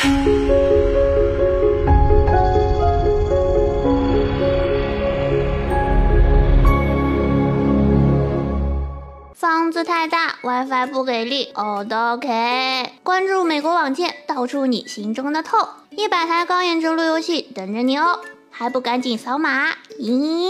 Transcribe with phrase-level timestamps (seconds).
[0.00, 0.08] 房
[9.70, 12.92] 子太大，WiFi 不给力，OK。
[13.02, 15.68] 关注美国网见，道出你心中的痛。
[15.90, 18.20] 一百台高颜值路由器等着你哦，
[18.50, 19.72] 还不赶紧扫码？
[19.98, 20.48] 咦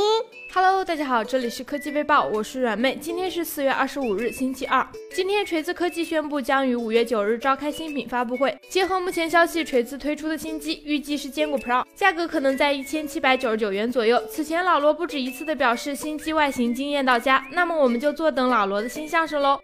[0.53, 2.99] ？Hello，大家好，这里是科技微报，我是软妹。
[3.01, 4.85] 今天是四月二十五日，星期二。
[5.15, 8.59] 今天锤子科技宣布将于五月九日召开新品发布会。
[8.69, 14.21] 结合目前消息，锤子推出的新机预计是坚果 Pro，价格可能在一千七百九十九元左右。
[14.29, 19.61] 此前老罗不止一次的表示新机外形惊艳到家，那么我们就坐等老罗的新相声喽。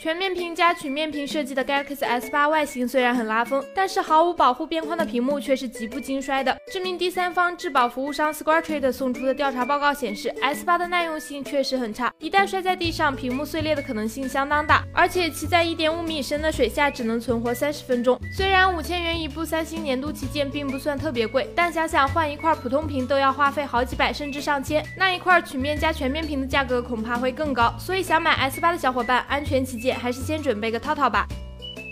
[0.00, 6.56] 全面屏加曲面屏设计的 Galaxy S8 外形虽然很拉风，但是毫无保护边框的屏幕却是极不经摔的。
[6.70, 14.84] 知名第三方质保服务商 SquareTrade 送出的调查报告显示，S8 的耐用性确实很差，一旦摔在地上，屏幕碎裂的可能性相当大。
[14.94, 18.16] 而且其在一点五米深的水下只能存活三十分钟。
[18.32, 27.74] 虽然五千元一部三星年度旗舰并不算特别贵，但想想换一块普通屏都要花费好几百甚至上千，那一块曲面加全面屏的价格恐怕会更高。
[27.80, 29.87] 所以想买 S8 的小伙伴，安全起见。
[29.92, 31.26] 还是先准备个套套吧。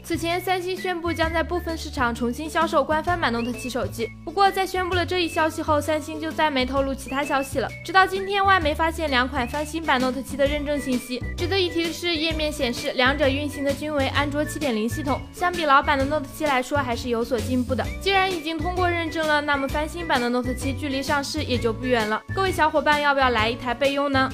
[0.04, 4.08] 此前，三星宣布将在部分市场重新销售官方版 Note 7手机。
[4.24, 7.68] 不过，在宣布了这一消息后，三星就再没透露其他消息了。
[7.84, 11.20] 直到今天，外媒发现两款翻新版 Note 7的认证信息。
[11.36, 17.84] 值得一提的是，页面显示两者运行的均为安卓7.0系统，相比老版的 Note 7来说，还是有所进步的。
[18.00, 22.22] 既然已经通过认证了，那么翻新版的 Note 7距离上市也就不远了。
[22.32, 24.30] 各位小伙伴，要不要来一台备用呢？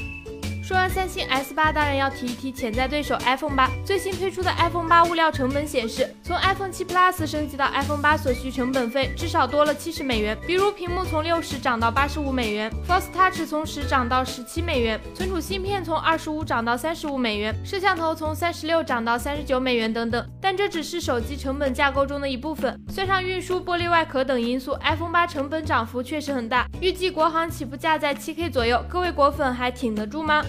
[0.62, 3.68] 说完三星 S 八，当然要提一提潜在对手 iPhone 八。
[3.84, 10.38] 最新推出的 iPhone 八物料成本显示，从 iPhone 七 Plus 升级到 iPhone 八所需成本费至少多了七十美元。
[10.46, 20.24] 比如屏幕从六十涨到八十五美元，Force Touch 从十涨到十七美元，存储芯片从二十五涨到三十五美元，摄像头从三十六涨到三十九美元等等。
[20.40, 26.68] 但这只是手机成本架构中的一部分，算上运输、玻璃外壳等因素，iPhone 八成本涨幅确实很大。
[26.80, 30.42] 预计国行起步价在七 K 左右，各位果粉还挺得住吗？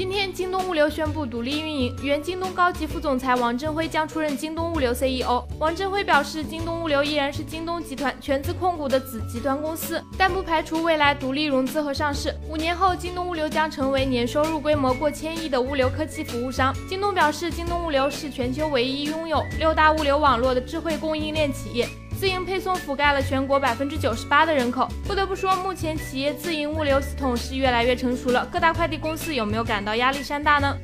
[0.00, 5.46] 今天，京东物流宣布独立运营，原京东高级副总裁王振辉将出任京东物流 CEO。
[5.58, 12.34] 王振辉表示，京东物流依然是京东集团全资控股的子集团公司，但不排除未来独立融资和上市。
[12.48, 16.74] 五年后，京东物流将成为年收入规模过千亿的物流科技服务商。
[16.88, 21.86] 京东表示，京东物流是全球唯一拥有六大物流网络的智慧供应链企业。
[22.20, 24.86] 自营配送覆盖了全国百分之九十八的人口。
[25.06, 28.46] 不得不说，目前企业自营物流系统是越来越成熟了。
[28.52, 30.76] 各大快递公司有没有感到压力山大呢？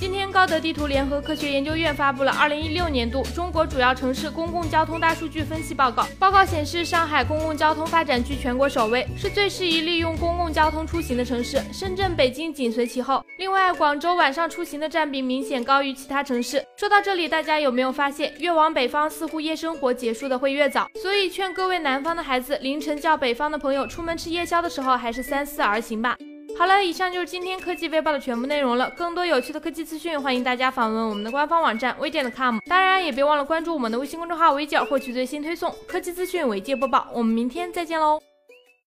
[0.00, 6.06] 今天，高德地图联合科学研究院发布了二零一六年度中国主要城市公共交通大数据分析报告。
[6.18, 11.62] 报告显示，上海公共交通发展居全国首位，是最适宜利用公共交通出行的城市。
[11.70, 13.22] 深圳、北京紧随其后。
[13.36, 16.64] 另外，广州晚上出行的占比明显高于其他城市。
[16.78, 20.88] 说到这里，大家有没有发现，越往北方，似乎夜生活结束的会越早？
[21.02, 26.16] 所以，劝各位南方的孩子，凌晨叫北方的朋友出门吃夜宵的时候，还是三思而行吧。
[26.58, 28.90] 好了，以上就是今天科技微报的全部内容了。
[28.90, 32.58] 更多有趣的科技资讯，欢迎大家访问我们的官方网站微点 .com。
[32.66, 37.08] 当然，也别忘了关注我们的微信公众号微姐，获取最新推送科技资讯，微界播报。
[37.12, 38.20] 我们明天再见喽！